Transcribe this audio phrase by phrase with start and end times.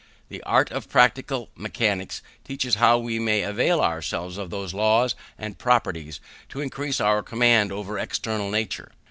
[0.29, 5.59] The art of practical mechanics teaches how we may avail ourselves of those laws and
[5.59, 8.93] properties, to increase our command over external nature.